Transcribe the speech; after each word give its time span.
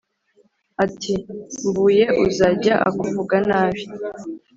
ati 0.83 1.13
«mvumye 1.65 2.05
uzajya 2.25 2.75
akuvuga 2.89 3.35
nabi» 3.47 3.83